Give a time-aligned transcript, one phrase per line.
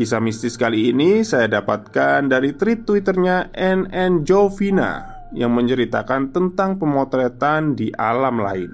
[0.00, 7.76] Kisah mistis kali ini saya dapatkan dari tweet twitternya NN Jovina Yang menceritakan tentang pemotretan
[7.76, 8.72] di alam lain.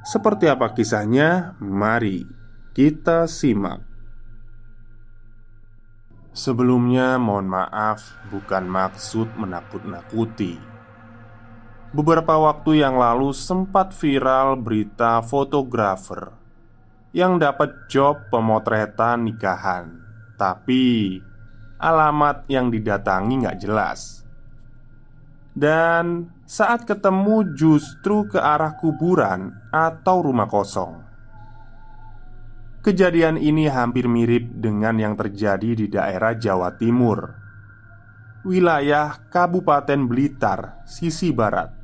[0.00, 1.52] Seperti apa kisahnya?
[1.60, 2.24] Mari
[2.72, 3.84] kita simak.
[6.32, 10.56] Sebelumnya mohon maaf bukan maksud menakut-nakuti.
[11.92, 16.39] Beberapa waktu yang lalu sempat viral berita fotografer
[17.10, 19.98] yang dapat job pemotretan nikahan,
[20.38, 21.18] tapi
[21.80, 24.22] alamat yang didatangi nggak jelas.
[25.50, 31.02] Dan saat ketemu justru ke arah kuburan atau rumah kosong.
[32.80, 37.28] Kejadian ini hampir mirip dengan yang terjadi di daerah Jawa Timur,
[38.46, 41.79] wilayah Kabupaten Blitar, sisi barat.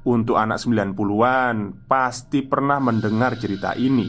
[0.00, 4.08] Untuk anak 90-an pasti pernah mendengar cerita ini.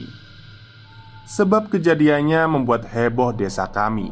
[1.28, 4.08] Sebab kejadiannya membuat heboh desa kami.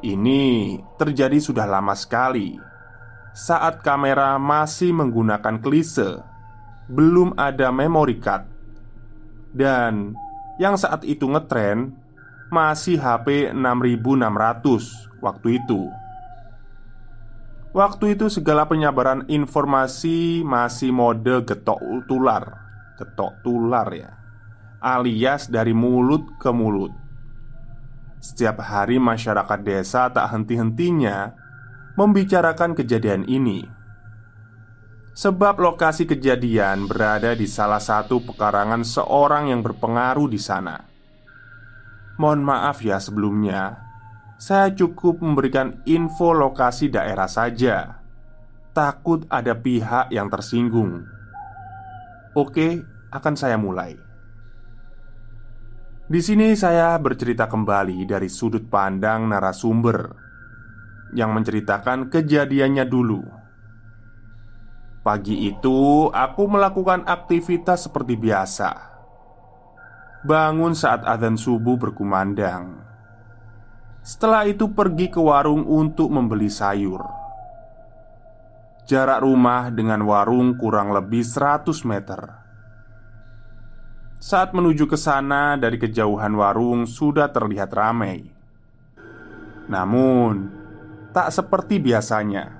[0.00, 0.42] Ini
[0.96, 2.56] terjadi sudah lama sekali.
[3.36, 6.22] Saat kamera masih menggunakan klise
[6.88, 8.48] Belum ada memory card.
[9.52, 10.16] Dan
[10.56, 11.98] yang saat itu ngetren
[12.48, 16.03] Masih HP 6600 waktu itu
[17.74, 22.62] Waktu itu segala penyabaran informasi masih mode getok tular.
[22.94, 24.14] Getok tular ya.
[24.78, 26.94] Alias dari mulut ke mulut.
[28.22, 31.44] Setiap hari masyarakat desa tak henti-hentinya
[31.94, 33.62] Membicarakan kejadian ini.
[35.14, 40.74] Sebab lokasi kejadian berada di salah satu pekarangan seorang yang berpengaruh di sana.
[42.18, 43.83] Mohon maaf ya sebelumnya
[44.44, 48.04] saya cukup memberikan info lokasi daerah saja.
[48.76, 51.08] Takut ada pihak yang tersinggung.
[52.36, 53.96] Oke, akan saya mulai.
[56.04, 60.12] Di sini saya bercerita kembali dari sudut pandang narasumber
[61.16, 63.24] yang menceritakan kejadiannya dulu.
[65.00, 68.92] Pagi itu, aku melakukan aktivitas seperti biasa.
[70.28, 72.83] Bangun saat adzan subuh berkumandang
[74.04, 77.00] setelah itu pergi ke warung untuk membeli sayur.
[78.84, 82.20] Jarak rumah dengan warung kurang lebih 100 meter.
[84.20, 88.28] Saat menuju ke sana dari kejauhan warung sudah terlihat ramai.
[89.64, 90.64] Namun
[91.14, 92.58] Tak seperti biasanya.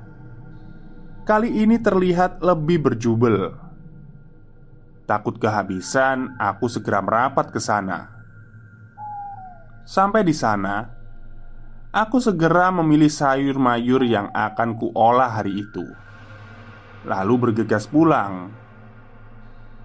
[1.26, 3.50] Kali ini terlihat lebih berjubel.
[5.10, 8.14] Takut kehabisan, aku segera merapat ke sana.
[9.82, 10.86] Sampai di sana,
[11.94, 15.86] Aku segera memilih sayur mayur yang akan kuolah hari itu.
[17.06, 18.50] Lalu bergegas pulang.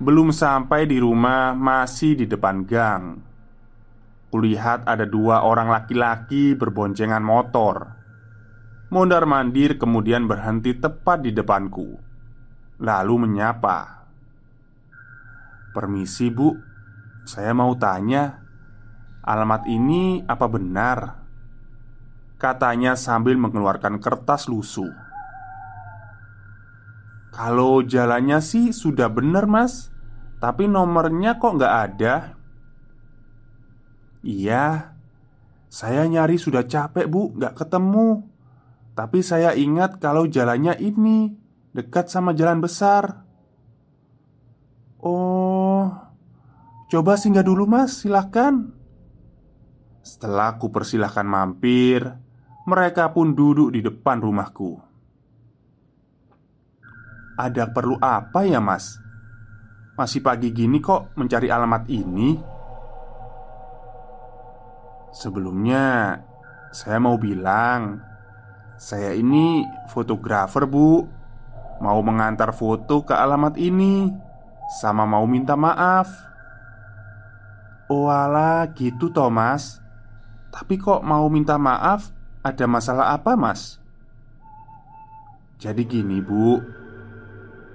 [0.02, 3.22] Belum sampai di rumah masih di depan gang.
[4.34, 7.94] Kulihat ada dua orang laki-laki berboncengan motor.
[8.90, 11.94] Mondar mandir kemudian berhenti tepat di depanku.
[12.82, 14.10] Lalu menyapa.
[15.78, 16.58] Permisi bu.
[17.30, 18.50] Saya mau tanya
[19.22, 21.29] Alamat ini apa benar?
[22.40, 24.90] Katanya sambil mengeluarkan kertas lusuh.
[27.36, 29.92] Kalau jalannya sih sudah bener mas.
[30.40, 32.16] Tapi nomornya kok nggak ada?
[34.24, 34.96] Iya.
[35.68, 37.36] Saya nyari sudah capek bu.
[37.36, 38.24] Nggak ketemu.
[38.96, 41.40] Tapi saya ingat kalau jalannya ini
[41.70, 43.24] Dekat sama jalan besar.
[45.00, 45.86] Oh
[46.90, 48.02] Coba singgah dulu mas.
[48.02, 48.74] Silahkan
[50.02, 52.10] Setelah ku persilahkan mampir
[52.70, 54.78] Mereka pun duduk di depan rumahku.
[57.34, 58.94] Ada perlu apa ya mas?
[59.98, 62.38] Masih pagi gini kok mencari alamat ini?
[65.10, 66.14] Sebelumnya
[66.70, 67.98] Saya mau bilang
[68.78, 71.10] Saya ini fotografer bu.
[71.82, 74.14] Mau mengantar foto ke alamat ini
[74.78, 76.06] Sama mau minta maaf.
[77.90, 79.82] Oh ala gitu Thomas
[80.54, 83.78] Tapi kok mau minta maaf Ada masalah apa mas?
[85.60, 86.60] Jadi gini bu.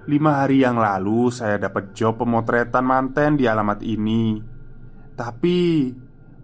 [0.05, 4.41] Lima hari yang lalu saya dapat job pemotretan manten di alamat ini.
[5.15, 5.59] Tapi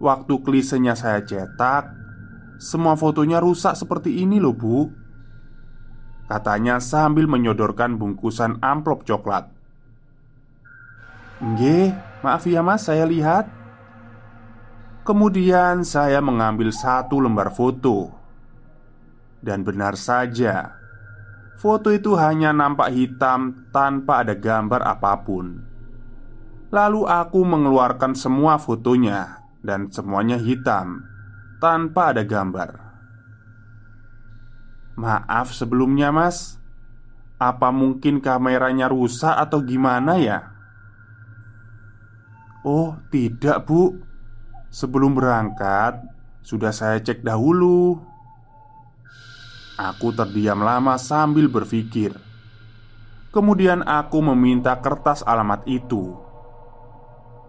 [0.01, 1.93] Waktu klisenya saya cetak
[2.57, 4.89] Semua fotonya rusak seperti ini loh bu.
[6.25, 9.49] Katanya sambil menyodorkan bungkusan amplop coklat.
[11.41, 11.89] Nggih,
[12.21, 13.49] maaf ya mas saya lihat
[15.01, 18.13] Kemudian saya mengambil satu lembar foto
[19.41, 20.81] Dan benar saja
[21.61, 25.61] Foto itu hanya nampak hitam tanpa ada gambar apa pun.
[26.73, 31.05] Lalu aku mengeluarkan semua fotonya, dan semuanya hitam
[31.61, 32.81] tanpa ada gambar.
[34.97, 36.57] Maaf sebelumnya, Mas.
[37.37, 40.49] Apa mungkin kameranya rusak atau gimana ya?
[42.65, 44.01] Oh, tidak, Bu.
[44.71, 45.99] Sebelum berangkat,
[46.41, 47.99] sudah saya cek dahulu
[49.81, 52.13] Aku terdiam lama sambil berpikir.
[53.33, 56.21] Kemudian aku meminta kertas alamat itu.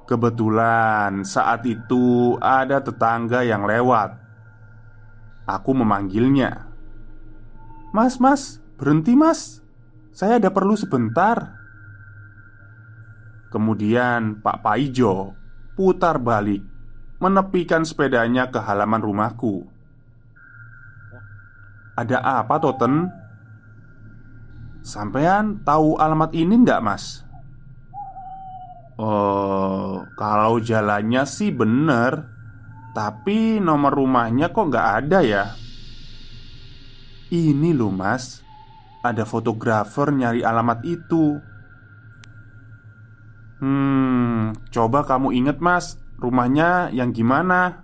[0.08, 4.16] Kebetulan saat itu ada tetangga yang lewat.
[5.44, 6.72] Aku memanggilnya.
[7.92, 9.60] "Mas, Mas, berhenti, Mas.
[10.16, 11.60] Saya ada perlu sebentar."
[13.52, 15.36] Kemudian Pak Paijo
[15.76, 16.64] putar balik,
[17.22, 19.62] menepikan sepedanya ke halaman rumahku.
[21.94, 23.06] Ada apa Toten?
[24.82, 27.22] Sampean tahu alamat ini nggak mas?
[28.98, 32.28] Oh, kalau jalannya sih bener
[32.92, 35.44] Tapi nomor rumahnya kok nggak ada ya?
[37.32, 38.44] Ini loh mas
[39.00, 41.40] Ada fotografer nyari alamat itu
[43.62, 47.82] Hmm, coba kamu inget mas Rumahnya yang gimana?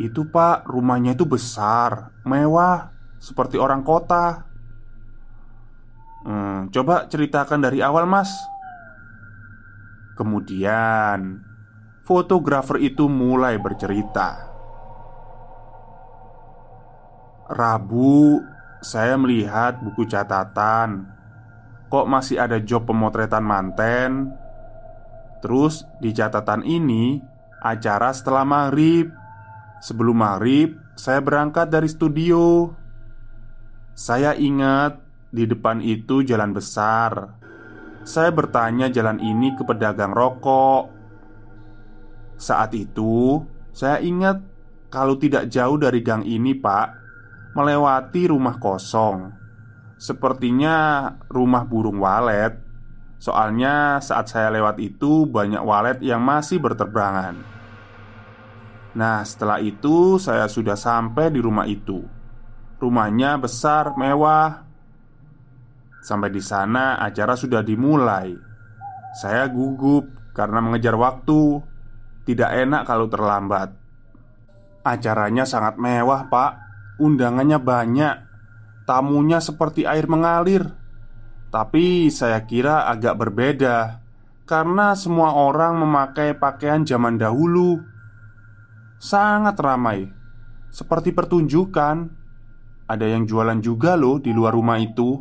[0.00, 4.48] Itu pak, rumahnya itu besar, mewah, seperti orang kota.
[6.24, 8.32] Hmm, Coba ceritakan dari awal mas.
[10.16, 11.44] Kemudian
[12.08, 14.48] Fotografer itu mulai bercerita.
[17.52, 18.40] Rabu
[18.80, 21.04] Saya melihat buku catatan.
[21.92, 24.30] Kok masih ada job pemotretan manten
[25.38, 27.18] Terus di catatan ini
[27.58, 29.10] Acara setelah maghrib
[29.78, 32.74] Sebelum maghrib, saya berangkat dari studio.
[33.94, 34.98] Saya ingat
[35.30, 37.38] di depan itu jalan besar.
[38.02, 40.90] Saya bertanya jalan ini ke pedagang rokok.
[42.38, 44.42] Saat itu, saya ingat
[44.90, 46.88] kalau tidak jauh dari gang ini, Pak,
[47.54, 49.30] melewati rumah kosong.
[49.98, 52.67] Sepertinya rumah burung walet.
[53.18, 57.34] Soalnya saat saya lewat itu banyak walet yang masih berterbangan.
[58.94, 62.02] Nah, setelah itu saya sudah sampai di rumah itu.
[62.78, 64.62] Rumahnya besar, mewah.
[65.98, 68.30] Sampai di sana acara sudah dimulai.
[69.18, 71.58] Saya gugup karena mengejar waktu.
[72.22, 73.74] Tidak enak kalau terlambat.
[74.86, 76.52] Acaranya sangat mewah, Pak.
[77.02, 78.16] Undangannya banyak.
[78.86, 80.70] Tamunya seperti air mengalir.
[81.48, 84.04] Tapi saya kira agak berbeda
[84.44, 87.80] karena semua orang memakai pakaian zaman dahulu
[89.00, 90.12] sangat ramai,
[90.68, 92.16] seperti pertunjukan.
[92.88, 95.20] Ada yang jualan juga loh di luar rumah itu.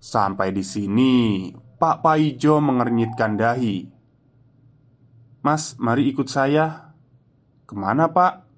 [0.00, 3.84] Sampai di sini, Pak Paijo mengernyitkan dahi.
[5.44, 6.96] "Mas, mari ikut saya."
[7.68, 8.48] "Ke mana, Pak?"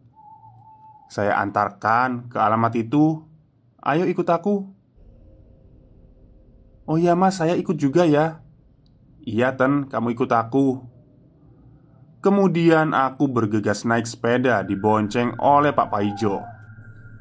[1.10, 3.26] "Saya antarkan ke alamat itu.
[3.82, 4.79] Ayo ikut aku."
[6.90, 8.42] "Oh iya, Mas, saya ikut juga ya."
[9.22, 10.82] "Iya, Ten, kamu ikut aku."
[12.18, 16.42] Kemudian aku bergegas naik sepeda dibonceng oleh Pak Paijo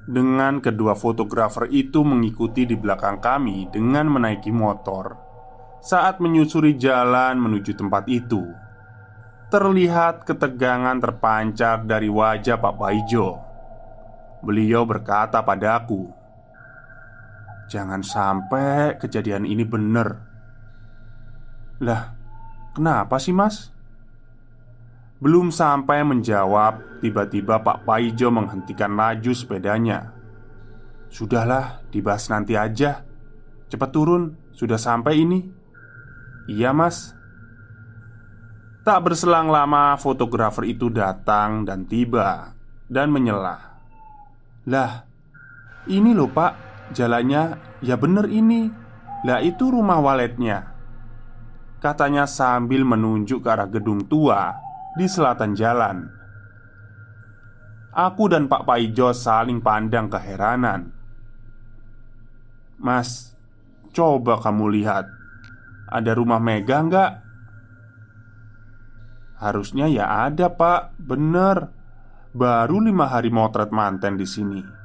[0.09, 5.13] dengan kedua fotografer itu mengikuti di belakang kami dengan menaiki motor
[5.85, 8.41] saat menyusuri jalan menuju tempat itu.
[9.53, 13.37] Terlihat ketegangan terpancar dari wajah Pak Paijo.
[14.41, 16.09] Beliau berkata padaku,
[17.69, 20.25] "Jangan sampai kejadian ini benar."
[21.79, 22.11] Lah,
[22.75, 23.71] kenapa sih, Mas?
[25.19, 30.15] Belum sampai menjawab, tiba-tiba Pak Paijo menghentikan laju sepedanya.
[31.11, 33.03] "Sudahlah, dibahas nanti aja.
[33.69, 35.39] Cepat turun, sudah sampai ini."
[36.47, 37.15] "Iya, Mas."
[38.87, 42.55] Tak berselang lama, fotografer itu datang dan tiba
[42.87, 43.75] dan menyelah.
[44.65, 45.03] "Lah,
[45.85, 48.69] ini loh, Pak, jalannya ya bener ini.
[49.27, 50.75] Lah, itu rumah waletnya."
[51.79, 54.51] Katanya sambil menunjuk ke arah gedung tua
[54.99, 56.11] di selatan jalan.
[57.95, 60.91] Aku dan Pak Paijo saling pandang keheranan.
[62.79, 63.35] Mas,
[63.95, 65.07] coba kamu lihat,
[65.87, 67.11] ada rumah Mega nggak?
[69.39, 71.71] Harusnya ya ada pak, bener.
[72.35, 74.78] Baru lima hari motret manten di sini.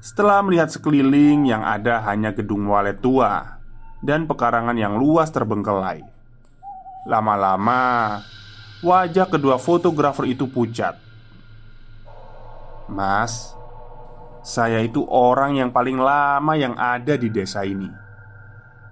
[0.00, 3.60] Setelah melihat sekeliling yang ada hanya gedung walet tua
[4.00, 6.00] dan pekarangan yang luas terbengkelai.
[7.04, 8.20] Lama-lama
[8.80, 10.96] Wajah kedua fotografer itu pucat.
[12.88, 13.52] "Mas,
[14.40, 17.92] saya itu orang yang paling lama yang ada di desa ini.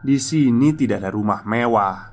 [0.04, 2.12] Di sini tidak ada rumah mewah.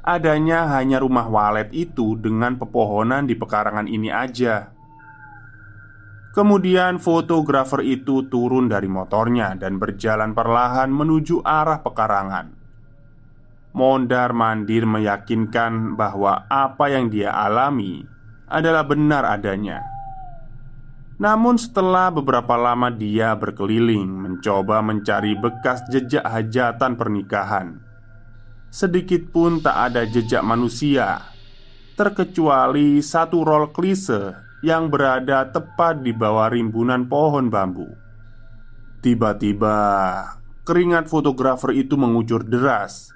[0.00, 4.73] Adanya hanya rumah walet itu dengan pepohonan di pekarangan ini aja."
[6.34, 12.64] Kemudian fotografer itu turun dari motornya dan berjalan perlahan menuju arah pekarangan
[13.74, 18.06] mondar-mandir meyakinkan bahwa apa yang dia alami
[18.46, 19.82] adalah benar adanya.
[21.18, 27.82] Namun, setelah beberapa lama dia berkeliling mencoba mencari bekas jejak hajatan pernikahan,
[28.70, 31.22] sedikit pun tak ada jejak manusia,
[31.94, 37.84] terkecuali satu rol klise yang berada tepat di bawah rimbunan pohon bambu.
[39.04, 39.76] Tiba-tiba,
[40.64, 43.12] keringat fotografer itu mengucur deras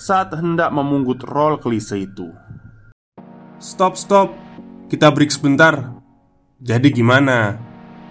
[0.00, 2.32] saat hendak memungut roll klise itu.
[3.60, 4.32] Stop, stop,
[4.88, 6.00] kita break sebentar.
[6.64, 7.60] Jadi, gimana?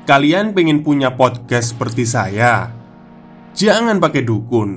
[0.06, 2.70] Kalian pengen punya podcast seperti saya?
[3.58, 4.70] Jangan pakai dukun,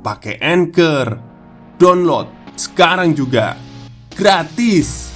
[0.00, 1.20] pakai anchor,
[1.76, 3.56] download sekarang juga
[4.16, 5.11] gratis.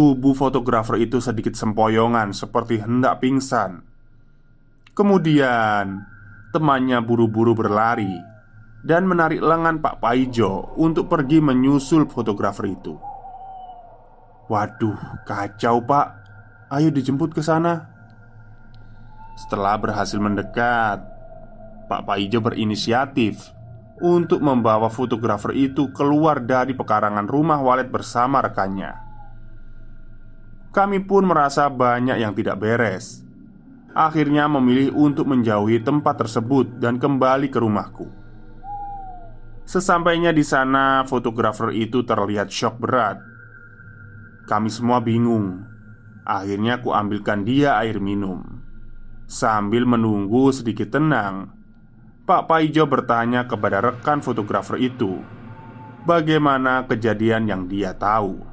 [0.00, 3.84] Tubuh fotografer itu sedikit sempoyongan, seperti hendak pingsan.
[4.96, 6.08] Kemudian,
[6.50, 8.10] Temannya buru-buru berlari
[8.82, 12.98] dan menarik lengan Pak Paijo untuk pergi menyusul fotografer itu.
[14.50, 16.06] Waduh, kacau Pak.
[16.74, 17.86] Ayo dijemput ke sana.
[19.38, 21.06] Setelah berhasil mendekat,
[21.86, 23.38] Pak Paijo berinisiatif
[24.02, 29.09] untuk membawa fotografer itu keluar dari pekarangan rumah walet bersama rekannya.
[30.70, 33.20] Kami pun merasa banyak yang tidak beres
[33.94, 38.06] akhirnya memilih untuk menjauhi tempat tersebut dan kembali ke rumahku.
[39.66, 43.22] Sesampainya di sana, fotografer itu terlihat shock berat.
[44.50, 45.62] Kami semua bingung.
[46.26, 48.42] Akhirnya aku ambilkan dia air minum.
[49.30, 51.54] Sambil menunggu sedikit tenang,
[52.26, 55.22] Pak Paijo bertanya kepada rekan fotografer itu,
[56.02, 58.49] bagaimana kejadian yang dia tahu.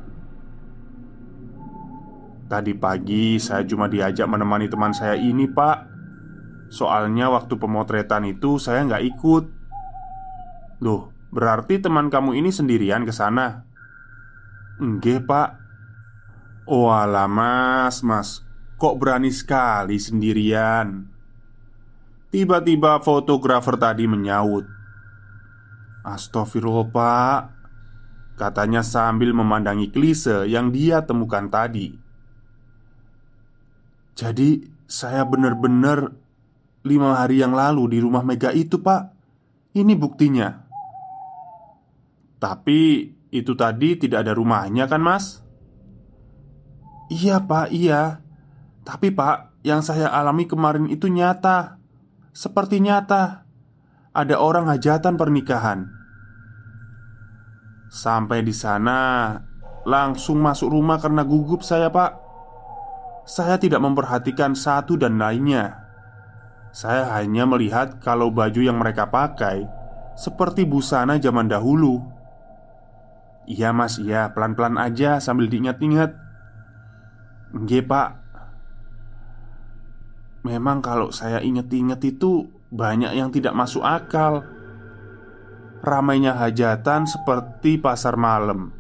[2.48, 5.84] Tadi pagi saya cuma diajak menemani teman saya ini pak.
[6.72, 9.44] Soalnya waktu pemotretan itu saya nggak ikut.
[10.80, 13.68] Loh, berarti teman kamu ini sendirian ke sana?
[14.80, 15.50] Enggak pak.
[16.72, 18.48] Oh alah mas, mas.
[18.80, 21.04] Kok berani sekali sendirian?
[22.32, 24.64] Tiba-tiba fotografer tadi menyaut.
[26.08, 27.40] Astagfirullah pak.
[28.40, 32.07] Katanya sambil memandangi klise yang dia temukan tadi
[34.18, 36.18] jadi saya benar-benar
[36.82, 39.14] lima hari yang lalu di rumah Mega itu pak.
[39.78, 40.66] Ini buktinya.
[42.42, 45.46] Tapi itu tadi tidak ada rumahnya kan mas?
[47.14, 48.26] Iya pak, iya.
[48.82, 51.78] Tapi pak, yang saya alami kemarin itu nyata.
[52.34, 53.46] Seperti nyata.
[54.18, 55.94] Ada orang hajatan pernikahan.
[57.94, 59.32] Sampai di sana
[59.88, 62.27] Langsung masuk rumah karena gugup saya pak
[63.28, 65.84] saya tidak memperhatikan satu dan lainnya.
[66.72, 69.68] Saya hanya melihat kalau baju yang mereka pakai
[70.16, 72.00] seperti busana zaman dahulu.
[73.44, 76.16] Iya, Mas, iya, pelan-pelan aja sambil diingat-ingat.
[77.48, 78.10] Nggih pak
[80.44, 84.44] Memang kalau saya inget-inget itu Banyak yang tidak masuk akal
[85.80, 88.76] Ramainya hajatan seperti pasar malam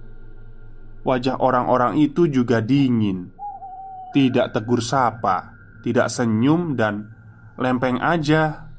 [1.07, 3.36] Wajah orang-orang itu juga dingin
[4.13, 7.11] Tidak tegur sapa Tidak senyum dan
[7.59, 8.71] lempeng aja.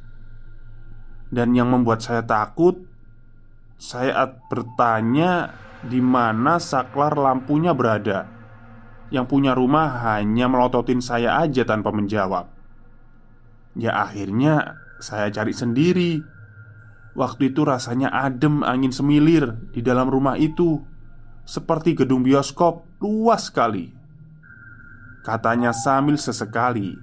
[1.28, 2.78] Dan yang membuat saya takut
[3.76, 5.52] Saya bertanya
[5.85, 8.26] di mana saklar lampunya berada?
[9.08, 12.50] Yang punya rumah hanya melototin saya aja tanpa menjawab.
[13.78, 16.12] Ya akhirnya saya cari sendiri.
[17.14, 20.78] Waktu itu rasanya adem angin semilir di dalam rumah itu
[21.49, 23.98] Seperti gedung bioskop luas sekali
[25.28, 26.97] Katanya sambil sesekali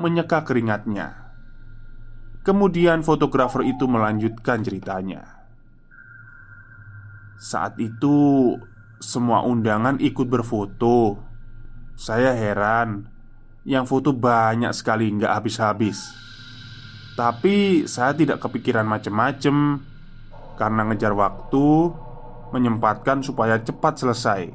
[0.00, 1.12] menyeka keringatnya.
[2.40, 5.44] Kemudian fotografer itu melanjutkan ceritanya.
[7.36, 8.56] Saat itu
[8.96, 11.20] semua undangan ikut berfoto.
[12.00, 13.12] Saya heran
[13.66, 16.00] Yang foto banyak sekali nggak habis-habis.
[17.12, 19.84] Tapi saya tidak kepikiran macem-macem
[20.56, 21.92] Karena ngejar waktu
[22.56, 24.48] Menyempatkan supaya cepat selesai.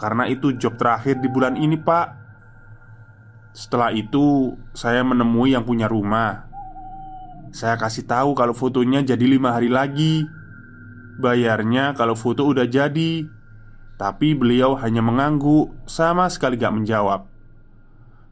[0.00, 2.17] Karena itu job terakhir di bulan ini pak
[3.58, 6.46] Setelah itu Saya menemui yang punya rumah.
[7.50, 10.22] Saya kasih tahu kalau fotonya jadi lima hari lagi.
[11.18, 13.26] Bayarnya kalau foto udah jadi.
[13.98, 17.26] Tapi beliau hanya mengangguk Sama sekali gak menjawab.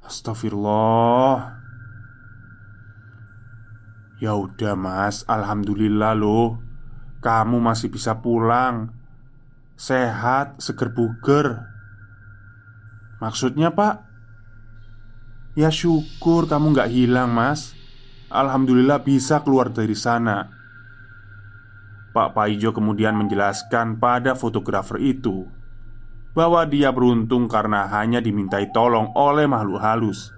[0.06, 1.59] Astagfirullah.
[4.23, 5.26] Ya udah mas.
[5.26, 6.62] Alhamdulillah loh.
[7.18, 8.95] Kamu masih bisa pulang.
[9.75, 11.66] Sehat, seger buger
[13.18, 14.06] Maksudnya pak?
[15.57, 17.73] Ya syukur kamu gak hilang mas
[18.29, 20.53] Alhamdulillah bisa keluar dari sana
[22.13, 25.49] Pak Paijo kemudian menjelaskan pada fotografer itu
[26.37, 30.37] bahwa dia beruntung karena hanya dimintai tolong oleh makhluk halus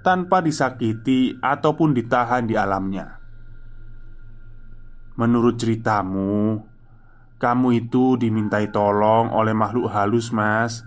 [0.00, 3.20] tanpa disakiti ataupun ditahan di alamnya.
[5.20, 6.62] Menurut ceritamu,
[7.36, 10.86] kamu itu dimintai tolong oleh makhluk halus, Mas.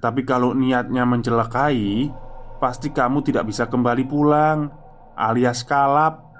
[0.00, 2.08] Tapi kalau niatnya mencelakai,
[2.60, 4.68] pasti kamu tidak bisa kembali pulang,
[5.16, 6.30] alias kalap,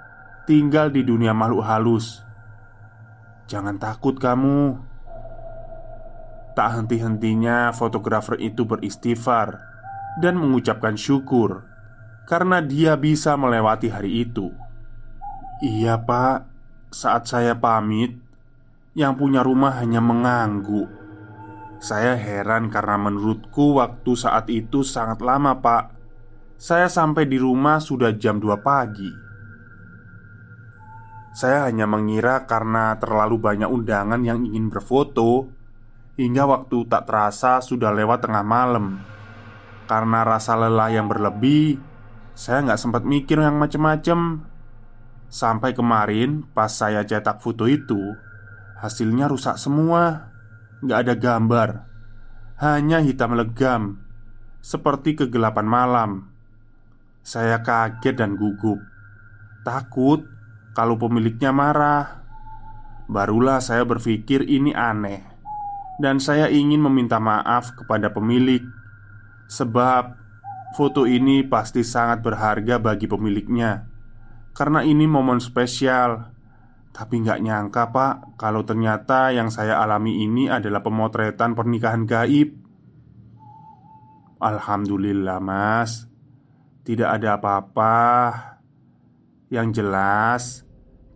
[0.45, 2.21] tinggal di dunia makhluk halus.
[3.51, 4.79] Jangan takut kamu.
[6.55, 9.55] Tak henti-hentinya fotografer itu beristighfar
[10.19, 11.63] Dan mengucapkan syukur
[12.27, 14.51] Karena dia bisa melewati hari itu.
[15.63, 16.51] Iya pak.
[16.91, 18.19] Saat saya pamit
[18.91, 20.91] Yang punya rumah hanya mengangguk.
[21.79, 26.00] Saya heran karena menurutku waktu saat itu sangat lama pak
[26.61, 29.09] Saya sampai di rumah sudah jam 2 pagi.
[31.33, 35.49] Saya hanya mengira karena terlalu banyak undangan yang ingin berfoto
[36.21, 39.01] Hingga waktu tak terasa sudah lewat tengah malam.
[39.89, 41.81] Karena rasa lelah yang berlebih
[42.37, 44.45] Saya nggak sempat mikir yang macem-macem.
[45.33, 48.13] Sampai kemarin pas saya cetak foto itu
[48.77, 50.29] Hasilnya rusak semua.
[50.85, 51.69] Nggak ada gambar
[52.61, 53.97] Hanya hitam legam
[54.61, 56.30] Seperti kegelapan malam
[57.21, 58.81] Saya kaget dan gugup
[59.61, 60.25] Takut
[60.73, 62.25] kalau pemiliknya marah.
[63.05, 65.21] Barulah saya berpikir ini aneh,
[65.99, 68.63] dan saya ingin meminta maaf kepada pemilik,
[69.51, 70.15] sebab
[70.73, 73.91] foto ini pasti sangat berharga bagi pemiliknya
[74.51, 76.31] karena ini momen spesial.
[76.91, 82.51] Tapi nggak nyangka pak Kalau ternyata yang saya alami ini adalah pemotretan pernikahan gaib
[84.43, 86.10] Alhamdulillah mas
[86.81, 87.93] Tidak ada apa-apa
[89.51, 90.43] Yang jelas,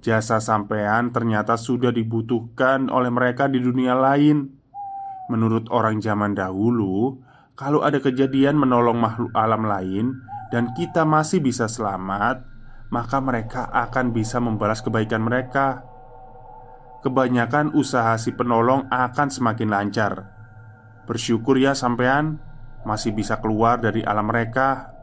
[0.04, 4.52] jasa sampean ternyata sudah dibutuhkan oleh mereka di dunia lain.
[5.32, 7.18] Menurut orang zaman dahulu,
[7.56, 10.20] kalau ada kejadian menolong makhluk alam lain
[10.52, 12.44] dan kita masih bisa selamat,
[12.92, 15.88] maka mereka akan bisa membalas kebaikan mereka.
[17.02, 20.14] Kebanyakan usaha si penolong akan semakin lancar.
[21.08, 22.38] Bersyukur ya sampean
[22.84, 24.95] masih bisa keluar dari alam mereka.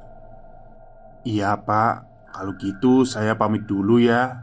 [1.22, 1.94] Iya, Pak.
[2.32, 4.42] Kalau gitu saya pamit dulu ya.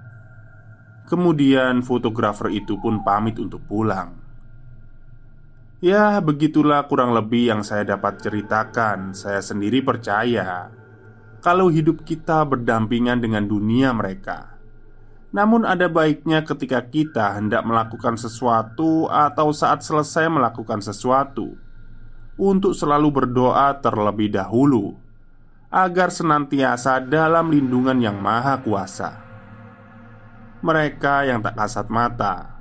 [1.09, 4.13] Kemudian fotografer itu pun pamit untuk pulang.
[5.81, 9.17] Ya begitulah kurang lebih yang saya dapat ceritakan.
[9.17, 10.69] Saya sendiri percaya
[11.39, 14.59] Kalau hidup kita berdampingan dengan dunia mereka.
[15.33, 21.57] Namun ada baiknya ketika kita hendak melakukan sesuatu Atau saat selesai melakukan sesuatu.
[22.39, 25.08] Untuk selalu berdoa terlebih dahulu
[25.69, 29.21] agar senantiasa dalam lindungan yang maha kuasa.
[30.59, 32.59] Mereka yang tak kasat mata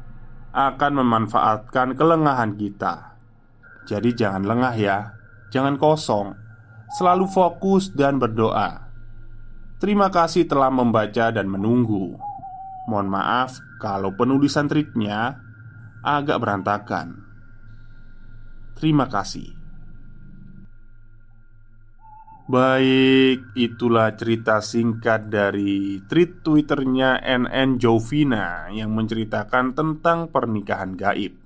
[0.53, 3.19] akan memanfaatkan kelengahan kita.
[3.89, 4.99] Jadi, jangan lengah ya.
[5.49, 6.37] Jangan kosong,
[7.01, 8.87] selalu fokus dan berdoa.
[9.81, 12.21] Terima kasih telah membaca dan menunggu.
[12.89, 15.41] Mohon maaf kalau penulisan triknya
[16.05, 17.25] agak berantakan.
[18.77, 19.58] Terima kasih.
[22.49, 31.37] Baik, itulah cerita singkat dari tweet twitternya NN Jovina yang menceritakan tentang pernikahan gaib.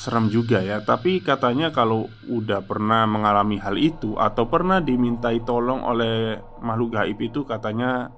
[0.00, 5.84] Serem juga ya, tapi katanya kalau udah pernah mengalami hal itu Atau pernah dimintai tolong
[5.84, 8.08] oleh makhluk gaib itu katanya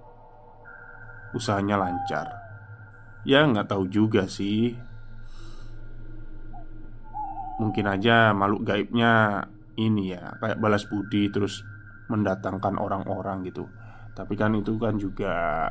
[1.35, 2.31] Usahanya lancar.
[3.27, 4.79] Ya nggak tahu juga sih.
[7.59, 9.43] Mungkin aja makhluk gaibnya
[9.81, 11.65] ini ya kayak balas budi terus
[12.13, 13.65] mendatangkan orang-orang gitu.
[14.13, 15.67] Tapi kan itu kan juga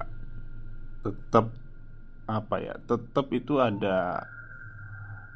[1.05, 1.53] tetap
[2.29, 4.21] apa ya tetap itu ada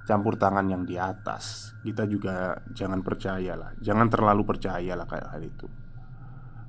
[0.09, 1.75] campur tangan yang di atas.
[1.85, 5.67] Kita juga jangan percaya lah jangan terlalu percaya lah kayak hal itu.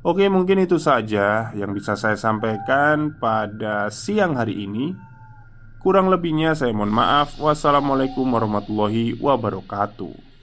[0.04, 4.92] Oke mungkin itu saja yang bisa saya sampaikan pada siang hari ini.
[5.80, 7.36] Kurang lebihnya saya mohon maaf.
[7.40, 10.33] Wassalamualaikum warahmatullahi wabarakatuh